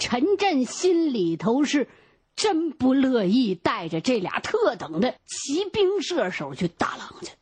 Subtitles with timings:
[0.00, 1.88] 陈震心里头是
[2.34, 7.32] 真不乐意带着这俩特等的骑兵射手去大狼去。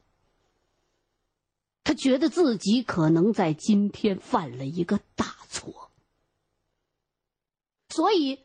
[1.85, 5.91] 他觉得自己可能在今天犯了一个大错，
[7.89, 8.41] 所以，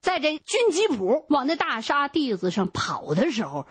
[0.00, 3.68] 在这军机谱往那大沙地子上跑的时候，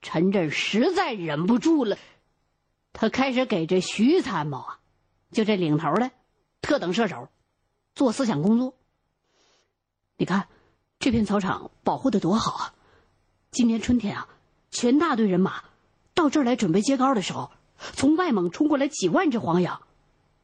[0.00, 1.98] 陈震实在忍不住了，
[2.92, 4.78] 他开始给这徐参谋啊，
[5.32, 6.12] 就这领头的
[6.60, 7.28] 特等射手
[7.96, 8.74] 做思想工作。
[10.16, 10.48] 你看，
[10.98, 12.74] 这片草场保护的多好啊！
[13.50, 14.28] 今年春天啊，
[14.70, 15.64] 全大队人马
[16.14, 17.50] 到这儿来准备接高的时候。
[17.94, 19.82] 从外蒙冲过来几万只黄羊，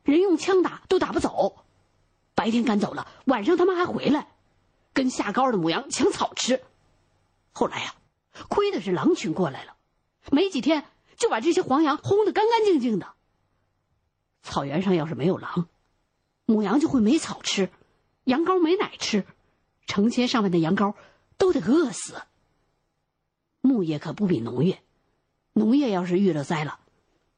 [0.03, 1.65] 人用枪打都打不走。
[2.35, 4.27] 白天赶走了，晚上他们还回来，
[4.93, 6.61] 跟下高的母羊抢草吃。
[7.53, 7.95] 后来呀，
[8.49, 9.77] 亏的是狼群过来了，
[10.33, 10.85] 没几天
[11.17, 13.15] 就把这些黄羊轰得干干净净的。
[14.43, 15.69] 草原上要是没有狼，
[16.45, 17.71] 母羊就会没草吃，
[18.25, 19.25] 羊羔没奶吃，
[19.89, 20.95] 成千上万的羊羔
[21.37, 22.23] 都得饿死。
[23.61, 24.81] 牧业可不比农业，
[25.55, 26.79] 农业要是遇到灾了。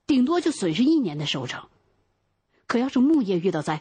[0.06, 1.68] 顶多就损失一年的收成，
[2.66, 3.80] 可要是牧业遇到灾，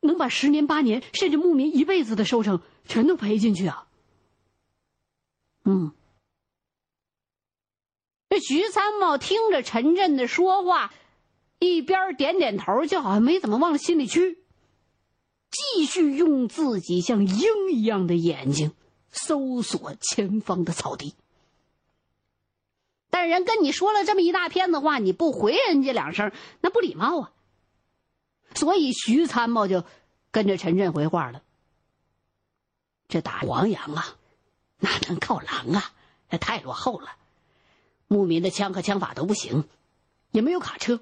[0.00, 3.88] 能把十年八年甚至牧民一辈子的收成全都赔进去啊！
[5.64, 5.92] 嗯，
[8.28, 10.94] 这徐参谋听着陈震的说话，
[11.58, 14.41] 一边点点头，就好像没怎么往心里去，
[15.52, 18.72] 继续用自己像鹰一样的眼睛
[19.10, 21.14] 搜索前方的草地。
[23.10, 27.32] 但人跟你说了这么一大片的话，你不回人家两声，那不礼貌啊。
[28.54, 29.84] 所以徐参谋就
[30.30, 31.42] 跟着陈震回话了。
[33.08, 34.16] 这打黄羊啊，
[34.78, 35.92] 哪能靠狼啊？
[36.30, 37.10] 那太落后了。
[38.08, 39.68] 牧民的枪和枪法都不行，
[40.30, 41.00] 也没有卡车。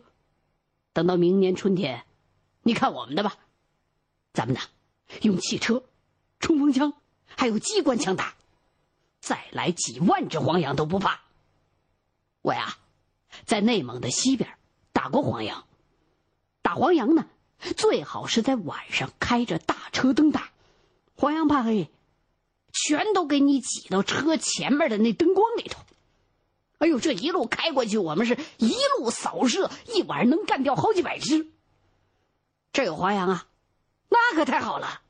[0.93, 2.05] 等到明年春天，
[2.63, 3.37] 你看我们的吧。
[4.33, 4.61] 咱们呢，
[5.23, 5.83] 用汽车、
[6.39, 6.93] 冲锋枪，
[7.27, 8.35] 还有机关枪打，
[9.21, 11.21] 再来几万只黄羊都不怕。
[12.43, 12.79] 我呀，
[13.45, 14.57] 在内蒙的西边
[14.93, 15.67] 打过黄羊。
[16.63, 17.27] 打黄羊呢，
[17.77, 20.53] 最好是在晚上开着大车灯打，
[21.17, 21.91] 黄羊怕黑，
[22.73, 25.81] 全都给你挤到车前面的那灯光里头。
[26.79, 31.51] 哎呦，这一路开过去，我们是一路扫射，一晚上能干掉好几百只。
[32.73, 33.47] 这有黄羊啊，
[34.11, 35.01] 那可太好了，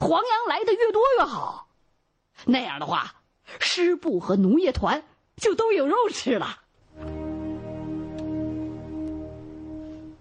[0.00, 1.68] 黄羊来的越多越好。
[2.46, 3.22] 那样的话，
[3.60, 5.04] 师部和农业团。
[5.36, 6.60] 就都有肉吃了。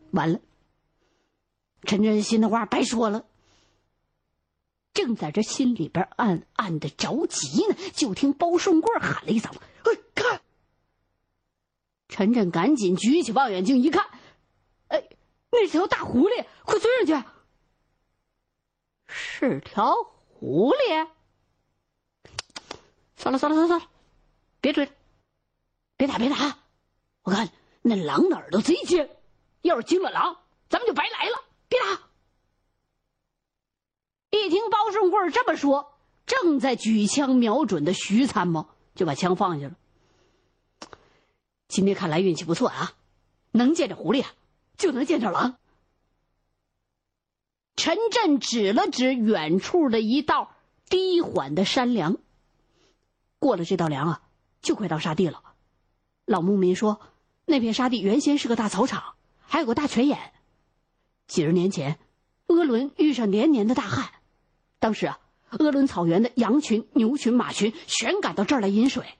[0.09, 0.40] 完了，
[1.84, 3.24] 陈真心的话白说了。
[4.96, 10.42] 正在这心里边暗暗的着急呢，就听包顺贵喊了一嗓子：“哎，看！”
[12.09, 14.08] 陈真赶紧举起望远镜一看，
[14.88, 15.09] 哎，
[15.52, 17.28] 那是条大狐狸，快追上去！
[19.16, 19.94] 是条
[20.28, 21.07] 狐狸。
[23.16, 23.88] 算了算了算了算了，
[24.59, 24.91] 别追了。
[25.96, 26.57] 别打，别打！
[27.22, 27.50] 我看
[27.84, 29.09] 那狼的耳朵贼尖，
[29.62, 30.38] 要是惊了狼，
[30.68, 31.44] 咱们就白来了。
[31.69, 32.01] 别打！
[34.31, 35.94] 一听包顺贵这么说，
[36.25, 39.75] 正在举枪瞄准的徐参谋就把枪放下了。
[41.68, 42.94] 今天看来运气不错啊，
[43.51, 44.34] 能见着狐狸，啊
[44.78, 45.57] 就能见着狼。
[47.75, 50.51] 陈震指了指远处的一道
[50.89, 52.17] 低缓的山梁，
[53.39, 54.22] 过了这道梁啊，
[54.61, 55.41] 就快到沙地了。
[56.25, 57.01] 老牧民说，
[57.45, 60.33] 那片沙地原先是个大草场，还有个大泉眼。
[61.28, 61.97] 几十年前，
[62.47, 64.12] 鄂伦遇上连年的大旱，
[64.79, 65.19] 当时啊，
[65.50, 69.17] 鄂伦草原的羊群、牛群、马群全赶到这儿来饮水，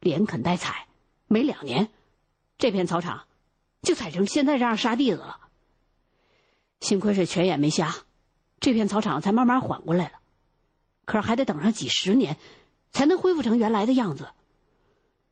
[0.00, 0.86] 连垦带采，
[1.26, 1.88] 没两年，
[2.58, 3.24] 这片草场
[3.82, 5.47] 就采成现在这样沙地子了。
[6.80, 7.94] 幸亏是泉眼没瞎，
[8.60, 10.12] 这片草场才慢慢缓过来了。
[11.04, 12.36] 可是还得等上几十年，
[12.92, 14.28] 才能恢复成原来的样子。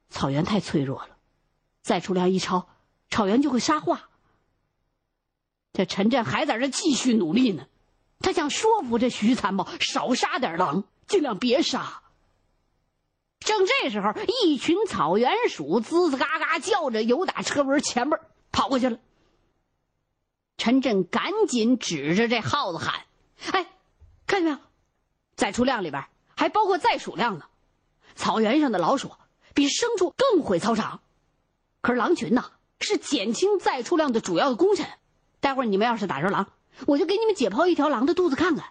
[0.09, 1.17] 草原太脆弱了，
[1.83, 2.69] 再出粮一超，
[3.11, 4.09] 草原就会沙化。
[5.73, 7.67] 这陈震还在这继续努力呢，
[8.21, 12.03] 他想说服这徐参谋少杀点狼，尽量别杀。
[13.41, 14.13] 正这时候，
[14.43, 18.19] 一群草原鼠吱吱嘎嘎叫着，由打车轮前面
[18.51, 18.99] 跑过去了。
[20.57, 23.03] 陈震赶紧指着这耗子喊
[23.53, 23.67] ：“哎，
[24.27, 24.59] 看见没有？
[25.35, 26.05] 在出量里边
[26.35, 27.45] 还包括再鼠量呢，
[28.15, 29.13] 草原上的老鼠。”
[29.55, 31.01] 比牲畜更毁操场，
[31.81, 32.45] 可是狼群呢
[32.79, 34.87] 是减轻再出量的主要的功臣。
[35.41, 36.53] 待会儿你们要是打着狼，
[36.87, 38.67] 我就给你们解剖一条狼的肚子看看。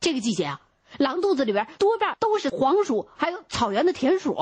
[0.00, 0.60] 这个季节啊，
[0.98, 4.36] 狼肚子里边多半都是黄鼠，还有草原的田鼠，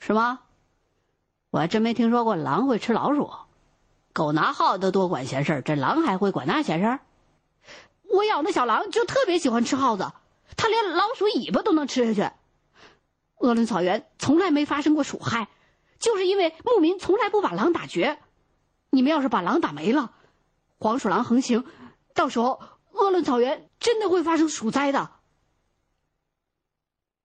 [0.00, 0.40] 是吗？
[1.50, 3.30] 我还真没听说过狼会吃老鼠。
[4.14, 7.00] 狗拿耗子多管闲事儿这狼还会管那闲事儿
[8.04, 10.12] 我养的小狼就特别喜欢吃耗子，
[10.56, 12.34] 它连老鼠尾巴都能吃下去。
[13.38, 15.48] 鄂伦草原从来没发生过鼠害，
[15.98, 18.18] 就是因为牧民从来不把狼打绝。
[18.90, 20.12] 你们要是把狼打没了，
[20.78, 21.64] 黄鼠狼横行，
[22.14, 22.62] 到时候
[22.92, 25.10] 鄂伦草原真的会发生鼠灾的。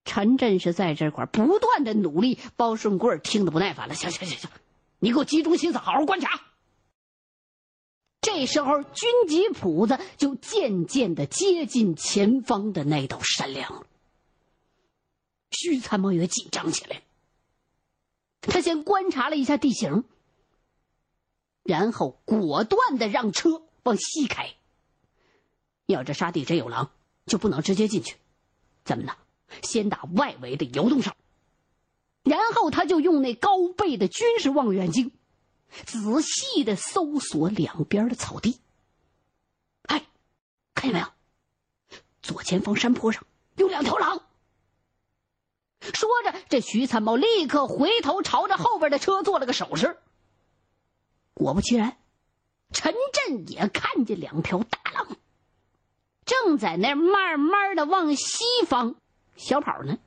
[0.05, 3.93] 陈震是在这块不断的努力，包顺贵听得不耐烦了。
[3.93, 4.49] 行行行行，
[4.97, 6.41] 你给我集中心思，好好观察。
[8.21, 13.85] 这时候，军机谱子就渐渐的接近前方的那道山梁了。
[15.51, 17.01] 徐参谋也紧张起来。
[18.41, 20.03] 他先观察了一下地形，
[21.63, 24.55] 然后果断的让车往西开。
[25.85, 26.91] 要这沙地真有狼，
[27.25, 28.15] 就不能直接进去。
[28.83, 29.13] 怎么呢？
[29.63, 31.15] 先打外围的窑洞上，
[32.23, 35.11] 然后他就用那高倍的军事望远镜，
[35.85, 38.59] 仔细的搜索两边的草地。
[39.83, 40.05] 哎，
[40.73, 41.07] 看见没有？
[42.21, 43.25] 左前方山坡上
[43.55, 44.21] 有两条狼。
[45.81, 49.97] 说着，这徐参谋立刻回头朝着后边的车做了个手势。
[51.33, 51.97] 果不其然，
[52.71, 55.17] 陈震也看见两条大狼，
[56.25, 58.95] 正在那慢慢的往西方。
[59.35, 59.97] 小跑呢？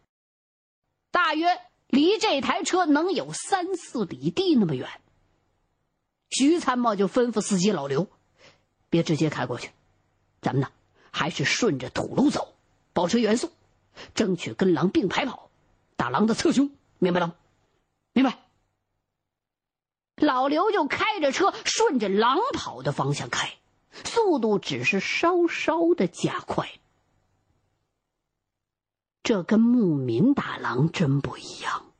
[1.11, 5.02] 大约离这台车能有三四里地那么远。
[6.33, 8.09] 徐参谋就吩咐司机老刘
[8.89, 9.71] ：“别直接开过去，
[10.41, 10.69] 咱们呢
[11.11, 12.55] 还是顺着土路走，
[12.95, 13.53] 保持原速，
[14.15, 15.51] 争取跟狼并排跑，
[15.95, 17.35] 打狼的侧胸，明白了吗？
[18.15, 18.39] 明白。”
[20.17, 23.55] 老刘就开着车顺着狼跑的方向开，
[24.05, 26.71] 速度只是稍稍的加快。
[29.23, 31.92] 这跟牧民打狼真不一样。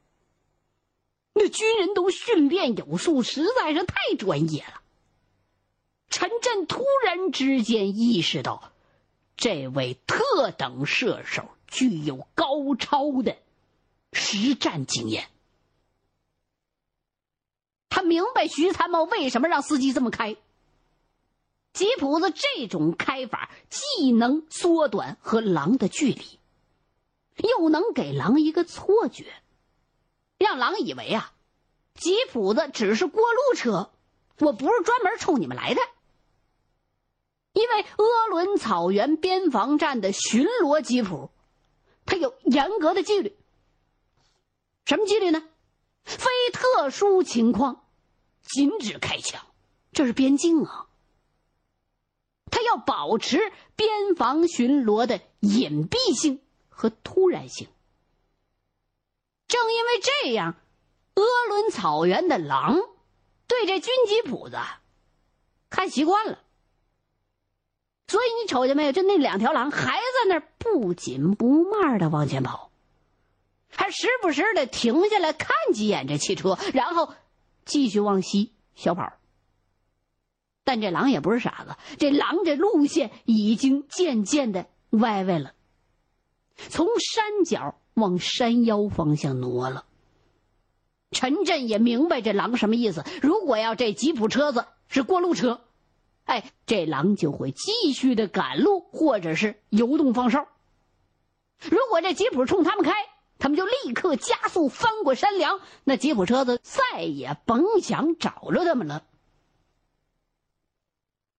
[1.35, 4.83] 那军人都训练有素，实在是太专业了。
[6.09, 8.73] 陈震突然之间意识到，
[9.37, 13.37] 这位特等射手具有高超的
[14.13, 15.29] 实战经验。
[17.89, 20.37] 他明白徐参谋为什么让司机这么开。
[21.73, 26.39] 吉普子这种开法，既能缩短和狼的距离。
[27.37, 29.33] 又能给狼一个错觉，
[30.53, 31.33] 让狼以为啊，
[31.95, 33.91] 吉普子只是过路车，
[34.39, 35.81] 我不是专门冲你们来的。
[37.55, 41.31] 因为鄂伦草原边防站的巡逻吉普，
[42.05, 43.35] 它有严格的纪律。
[44.85, 45.43] 什么纪律呢？
[46.05, 47.87] 非特殊情况，
[48.43, 49.47] 禁止开枪，
[49.93, 50.87] 这是边境啊。
[52.51, 53.39] 他要保持
[53.75, 56.43] 边防巡逻的隐蔽性。
[56.69, 57.69] 和突然性。
[59.53, 60.57] 正因为这样，
[61.13, 62.81] 鄂伦草原的狼
[63.47, 64.57] 对这军机谱子
[65.69, 66.39] 看习惯了，
[68.09, 68.93] 所以你瞅见没有？
[68.93, 72.71] 就那两条狼还在那儿不紧不慢的往前跑，
[73.71, 77.13] 还时不时的停下来看几眼这汽车，然后
[77.67, 79.13] 继续往西小跑。
[80.65, 85.53] 但这狼也不是傻子，这狼这路线已经渐渐的歪歪了。
[86.57, 89.85] 从山脚往山腰方向挪了。
[91.11, 93.05] 陈震也明白这狼什么意思。
[93.21, 95.61] 如果要这吉普车子是过路车，
[96.25, 100.49] 哎，这狼就会继续的赶路，或者是游动放哨。
[101.61, 102.93] 如果这吉普冲他们开，
[103.39, 109.05] 他们就立刻加速翻过山梁，那吉普车子再也甭想找着他们了。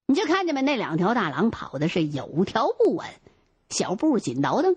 [0.05, 0.62] 你就看见没？
[0.62, 3.07] 那两条大狼跑的是有条不紊，
[3.69, 4.75] 小步紧倒腾。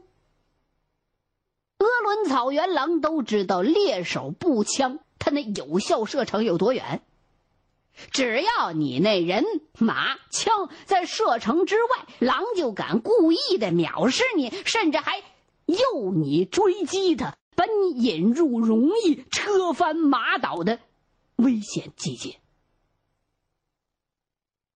[2.06, 7.02] 鄂伦草原狼都知道猎手步枪，它那有效射程有多远。
[8.12, 9.44] 只要你那人
[9.76, 15.18] 马枪在射程之外，狼就敢故意的藐视你，甚至还
[15.66, 20.78] 诱你追击他，把你引入容易车翻马倒的
[21.34, 22.38] 危险季节。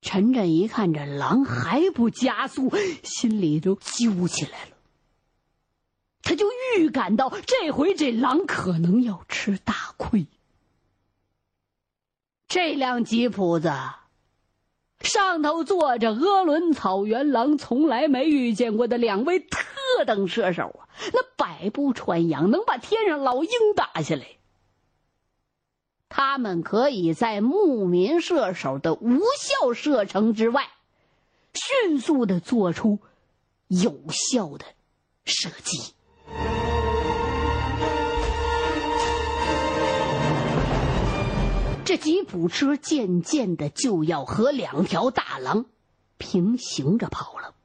[0.01, 2.73] 陈震一看这狼还不加速，
[3.05, 4.70] 心里就揪起来了。
[6.31, 6.47] 他就
[6.77, 10.29] 预感到这回这狼可能要吃大亏。
[12.47, 13.73] 这辆吉普子
[15.01, 24.25] 上头坐着鄂伦草原狼从来没遇见过的两位特等射手啊，那百步穿杨，能把天上老鹰打下来。
[26.09, 30.69] 他们可以在牧民射手的无效射程之外，
[31.55, 33.01] 迅速的做出
[33.67, 34.65] 有效的
[35.25, 35.93] 射击。
[41.90, 45.66] 这吉普车渐渐的就要和两条大狼
[46.18, 47.56] 平行着跑了。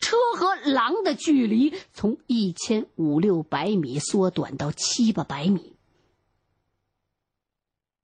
[0.00, 5.76] 车和狼的距离从一千五六百米缩短到七八百米。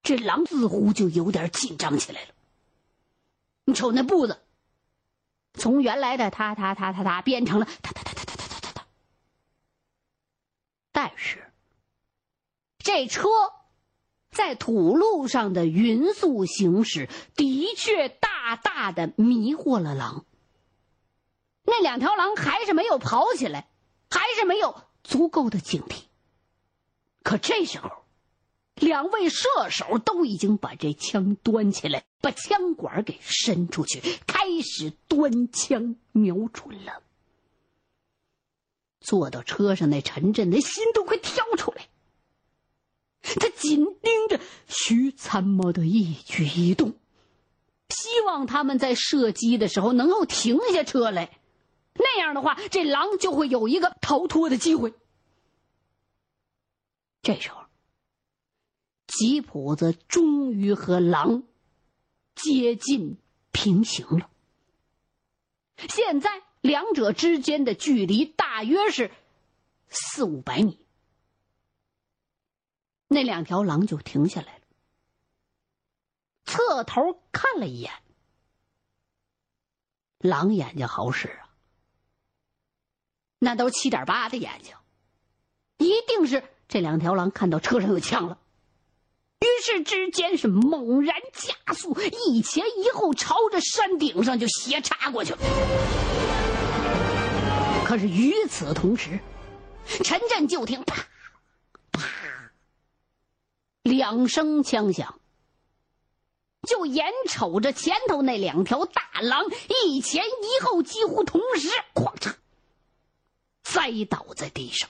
[0.05, 2.29] 这狼似乎就有点紧张起来了。
[3.65, 4.41] 你瞅那步子，
[5.55, 8.87] 从原来的踏踏踏踏踏变成了踏踏踏踏踏踏踏踏踏。
[10.93, 11.51] 但是，
[12.79, 13.29] 这车
[14.33, 20.25] 在土路上的匀速行驶，的确大大的迷惑了狼。
[21.65, 23.69] 那两条狼还是没有跑起来，
[24.11, 26.03] 还是没有足够的警惕。
[27.23, 27.91] 可这时候。
[28.75, 37.03] 两位射手都已经把这枪端起来，把枪管给伸出去，开始端枪瞄准了。
[38.99, 41.87] 坐到车上那陈震，那心都快跳出来。
[43.23, 46.95] 他紧盯着徐参谋的一举一动，
[47.89, 51.39] 希望他们在射击的时候能够停下车来，
[51.95, 54.93] 那样的话，这狼就会有一个逃脱的机会。
[57.23, 57.63] 这时候。
[59.07, 61.43] 吉普子终于和狼
[62.35, 63.19] 接近
[63.51, 64.31] 平行了。
[65.91, 66.31] 现在
[66.63, 69.11] 两者之间的距离大约是
[69.91, 70.82] 四五百米。
[73.13, 74.61] 那两条狼就停下来了，
[76.45, 77.93] 侧头看了一眼。
[80.19, 81.51] 狼眼睛好使啊，
[83.39, 84.75] 那都七点八的眼睛，
[85.77, 88.39] 一定是这两条狼看到车上有枪了。
[89.41, 95.39] 于是之间是猛然加速，一前一后朝着山顶上就斜插过去了。
[97.85, 99.19] 可是与此同时，
[100.03, 101.05] 陈震就听啪
[103.83, 105.19] 两声枪响，
[106.63, 109.45] 就眼瞅着前头那两条大狼
[109.85, 112.35] 一前一后，几乎同时哐嚓
[113.63, 114.89] 栽倒在地上。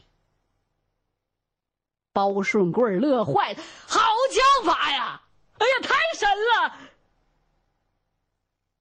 [2.12, 5.22] 包顺贵乐坏了，好枪法呀！
[5.54, 6.78] 哎呀，太神了！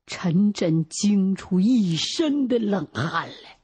[0.07, 3.60] 陈震惊出一身的冷汗来。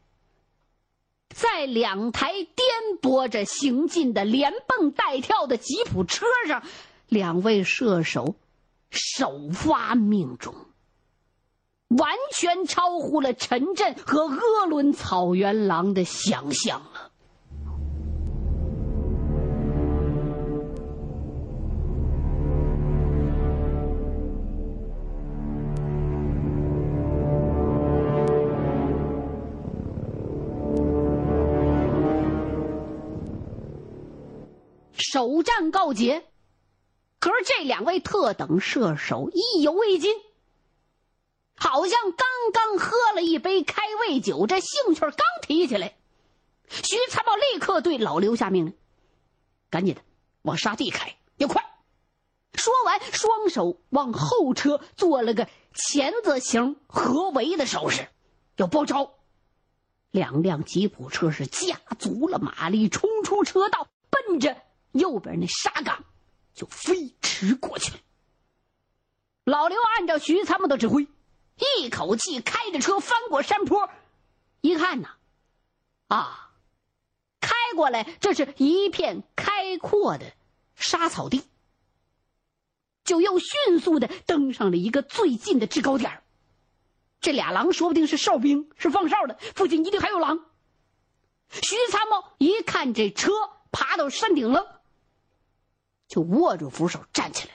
[1.39, 2.67] 在两台颠
[2.99, 6.63] 簸着行进的连蹦带跳的吉普车上，
[7.07, 8.33] 两位射手
[8.89, 10.55] 首发命中，
[11.89, 16.96] 完全超乎了陈震和鄂伦草原狼的想象啊。
[35.17, 36.27] 首战告捷，
[37.19, 40.15] 可是这两位特等射手意犹未尽，
[41.55, 45.95] 好像刚刚喝了一杯开胃酒，这兴趣刚提起来。
[46.69, 48.77] 徐参谋立刻对老刘下命令
[49.71, 50.01] ：“赶紧的，
[50.43, 51.65] 往沙地开，要快！”
[52.53, 58.07] 说完，双手往后车做了个钳子形合围的手势，
[58.57, 59.15] 要包抄。
[60.11, 64.55] 两辆吉普车是加足了马力，冲出车道，奔着。
[64.97, 66.03] 右边那沙岗
[66.53, 67.93] 就飞驰过去。
[69.43, 71.07] 老刘按照徐参谋的指挥，
[71.79, 73.89] 一口气开着车翻过山坡，
[74.61, 75.09] 一看呐，
[76.07, 76.51] 啊，
[77.39, 80.33] 开过来这是一片开阔的
[80.75, 81.43] 沙草地，
[83.05, 86.23] 就又迅速的登上了一个最近的制高点。
[87.21, 90.45] 这俩狼说不定是哨兵，是放哨的，附近一定还有狼。
[91.49, 93.31] 徐参谋一看这车
[93.71, 94.76] 爬到山顶了。
[96.07, 97.53] 就握住扶手站起来。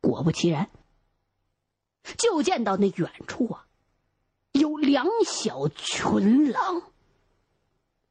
[0.00, 0.70] 果不其然，
[2.18, 3.66] 就见到那远处啊，
[4.52, 6.82] 有两小群狼，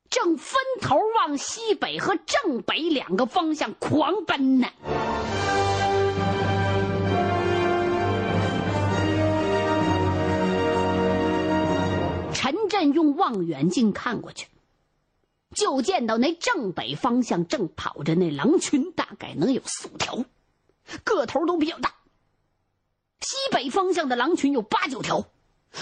[0.10, 4.67] 正分头往西北和正北两个方向狂奔呢。
[12.34, 14.48] 陈震用望远镜看过去。
[15.55, 20.25] 就见到那正北方向正跑着那狼群，大概能有四五条，
[21.03, 21.95] 个头都比较大。
[23.21, 25.25] 西北方向的狼群有八九条，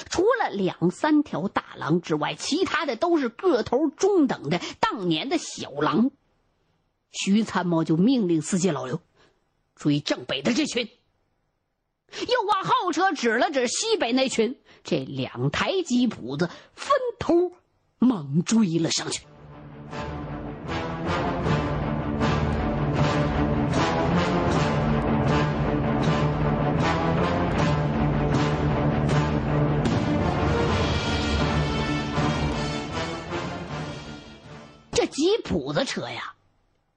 [0.10, 6.12] 除了两三条大狼之外，其他的都是个头中等的当年的小狼。
[7.12, 9.02] 徐参谋就命令司机老刘
[9.76, 10.88] 追正北的这群，
[12.28, 17.52] 又往后车指了指西北那群，这两台吉普子分头
[18.00, 19.26] 猛追了上去。
[35.14, 36.34] 吉普子车呀，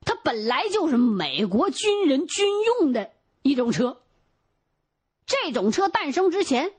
[0.01, 4.01] 它本来就是美国军人军用的一种车。
[5.27, 6.73] 这种车诞生之前，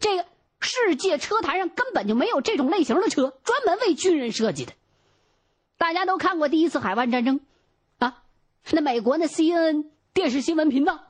[0.00, 0.24] 这个
[0.60, 4.72] 世界车坛上根本就没有这种类型的车，专门为军人设计的。
[5.76, 7.40] 大家都看过第一次海湾战争，
[7.98, 8.22] 啊，
[8.70, 11.04] 那美国那 CNN 电视新闻频道，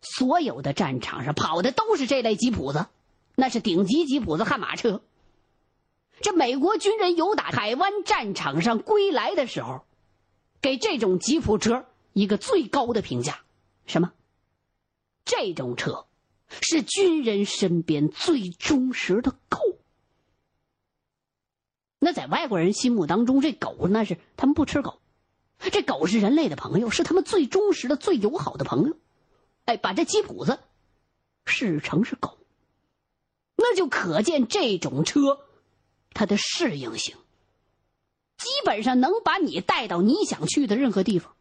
[0.00, 2.86] 所有的战场上跑的都是这类吉普子，
[3.34, 5.02] 那是顶级吉普子悍马车。
[6.20, 9.84] 这美国军人游打海湾战场上归来的时候，
[10.60, 13.40] 给这种吉普车一个最高的评价，
[13.86, 14.12] 什么？
[15.24, 16.06] 这种车
[16.60, 19.58] 是军人身边最忠实的狗。
[21.98, 25.00] 那在外国人心目当中，这狗那是他们不吃狗，
[25.58, 28.96] 这狗是人类的朋友，是他们最忠实的、最友好的朋友。
[29.64, 30.58] 哎，把这吉普子
[31.46, 32.38] 视成是狗，
[33.54, 35.38] 那就可见这种车
[36.14, 37.16] 它的适应性，
[38.38, 41.34] 基本上能把你带到你想去的任何地方。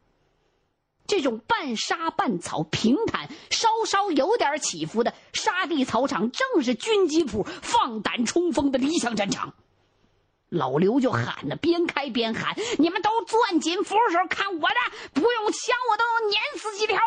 [1.08, 9.54] 这种半沙半草、平坦、稍稍有点起伏的沙地草场，正是军机铺放胆冲锋的理想战场。
[10.48, 14.76] 老刘就喊着，边开边喊：“你们都攥紧扶手，看我的！
[15.14, 17.00] 不用枪，我都能碾死几条。”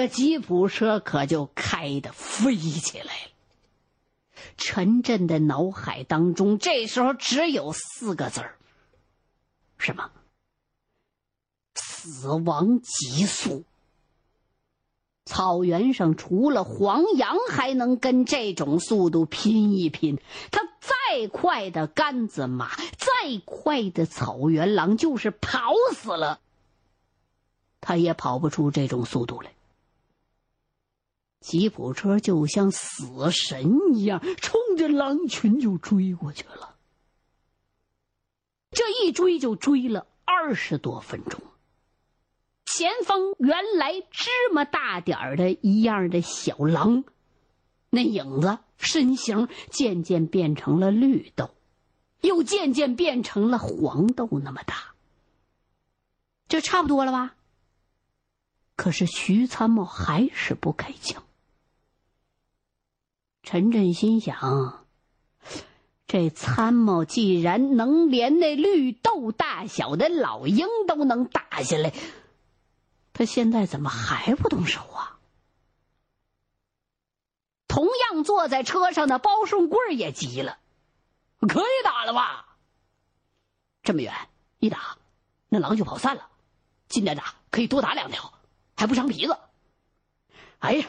[0.00, 3.30] 这吉普车可就开得飞起来了。
[4.56, 8.56] 陈震的脑海当中这时候只有四个字儿：
[9.76, 10.10] 什么？
[11.74, 13.64] 死亡急速。
[15.26, 20.18] 草原上除了黄羊还能跟这种速度拼一拼，
[20.50, 26.40] 他再快的杆子马，再快的草原狼，就是跑死了，
[27.82, 29.52] 他也跑不出这种速度来。
[31.40, 36.76] 吉普车就像死神一样，冲着狼群就追过去了。
[38.70, 41.40] 这一追就追了二十多分钟。
[42.66, 47.04] 前方原来芝麻大点儿的一样的小狼，
[47.88, 51.50] 那影子身形渐渐变成了绿豆，
[52.20, 54.94] 又渐渐变成了黄豆那么大。
[56.46, 57.34] 这差不多了吧？
[58.76, 61.22] 可是徐参谋还是不开枪。
[63.42, 64.86] 陈震心想：
[66.06, 71.92] 这参谋既然能连那绿豆大小的老鹰都能打下来，
[73.12, 75.18] 他现在怎么还不动手啊？
[77.66, 80.58] 同样坐在车上的包顺贵也急了
[81.48, 82.56] ：“可以打了吧？
[83.82, 84.12] 这么远
[84.58, 84.98] 一打，
[85.48, 86.22] 那狼就跑散了；
[86.88, 88.32] 近点打，可以多打两条，
[88.76, 89.38] 还不伤皮子。”
[90.60, 90.86] 哎呀，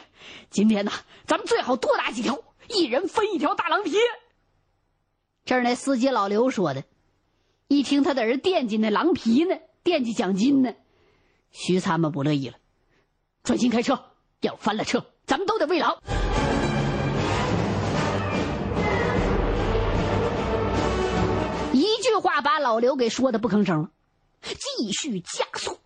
[0.49, 0.91] 今天呢，
[1.25, 3.95] 咱们最好多打几条，一人分一条大狼皮。
[5.45, 6.83] 这是那司机老刘说的，
[7.69, 10.73] 一听他在这惦记那狼皮呢，惦记奖金呢，
[11.51, 12.57] 徐参谋不乐意了，
[13.43, 15.97] 专心开车，要翻了车，咱们都得喂狼。
[21.71, 23.91] 一句话把老刘给说的不吭声了，
[24.41, 25.79] 继续加速。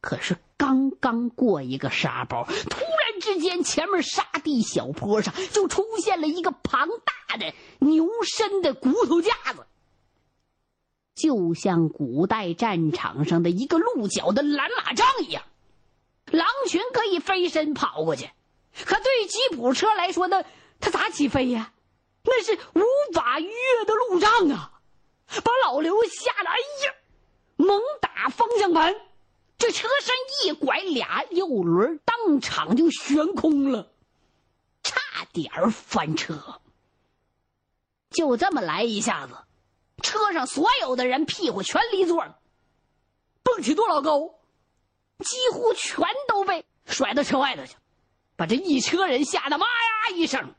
[0.00, 0.36] 可是
[1.04, 9.66] 刚过一个沙包，突然之间，前面沙地小坡上就出现了一个庞大的牛身的骨头架子，
[11.14, 15.42] 就像古代战场上的一个鹿角的拦马杖一样。
[16.30, 18.30] 狼群可以飞身跑过去，
[18.86, 20.42] 可对吉普车来说，那
[20.80, 21.74] 它咋起飞呀？
[22.22, 22.80] 那是无
[23.12, 24.72] 法逾越的路障啊！
[25.26, 26.94] 把老刘吓得哎呀，
[27.56, 28.94] 猛打方向盘。
[29.56, 30.14] 这车身
[30.44, 33.92] 一拐，俩右轮当场就悬空了，
[34.82, 36.60] 差点翻车。
[38.10, 39.36] 就这么来一下子，
[40.02, 42.38] 车上所有的人屁股全离座了，
[43.42, 44.34] 蹦起多老高，
[45.18, 47.74] 几乎全都被甩到车外头去，
[48.36, 50.54] 把这一车人吓得妈呀一声，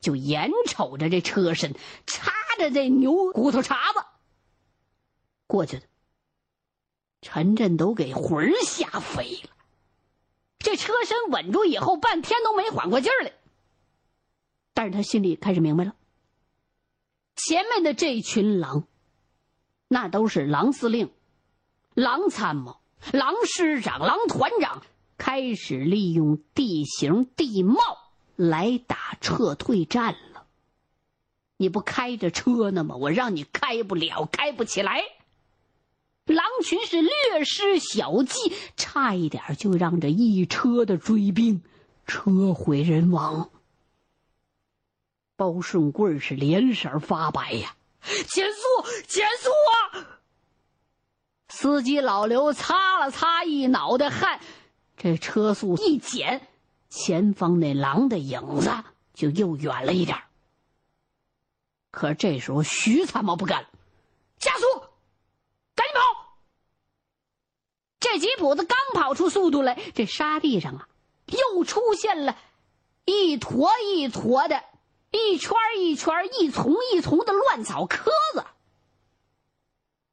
[0.00, 1.74] 就眼瞅着这车身
[2.06, 4.04] 插着这牛骨头茬子
[5.46, 5.86] 过去的。
[7.28, 9.50] 陈震都给魂吓飞了，
[10.60, 13.32] 这车身稳住以后，半天都没缓过劲儿来。
[14.72, 15.96] 但是他心里开始明白了，
[17.34, 18.84] 前面的这群狼，
[19.88, 21.10] 那都是狼司令、
[21.94, 22.78] 狼参谋、
[23.12, 24.84] 狼师长、狼团长
[25.18, 27.76] 开始利用地形地貌
[28.36, 30.46] 来打撤退战了。
[31.56, 32.94] 你不开着车呢吗？
[32.94, 35.02] 我让你开不了，开不起来。
[36.26, 41.62] 狼群是略施小计，差一点就让这一车的追兵
[42.06, 43.50] 车毁人亡。
[45.36, 48.60] 包顺贵是脸色发白呀，减速，
[49.06, 50.20] 减速啊！
[51.48, 54.40] 司机老刘擦了擦一脑袋汗，
[54.96, 56.48] 这车速一减，
[56.88, 58.72] 前方那狼的影子
[59.14, 60.18] 就又远了一点。
[61.90, 63.68] 可这时候徐参谋不干了，
[64.38, 64.64] 加速，
[65.74, 66.00] 赶紧跑！
[68.18, 70.88] 吉普子刚跑出速度来，这沙地上啊，
[71.26, 72.36] 又出现了
[73.04, 74.62] 一坨一坨的、
[75.10, 78.44] 一圈一圈、一丛一丛的乱草壳子。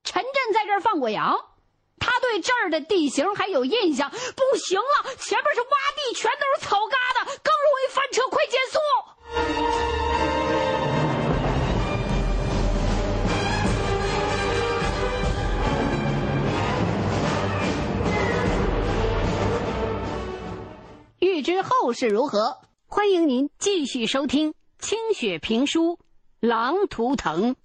[0.04, 1.46] 陈震在这儿放过羊，
[1.98, 4.10] 他对这儿的地形还有印象。
[4.10, 8.22] 不行了，前面是洼地，全都是草疙瘩，更容易翻车。
[8.30, 9.93] 快减速！
[21.24, 25.94] 欲知后事如何，欢迎您继续收听清雪评书
[26.42, 27.56] 《狼图腾》。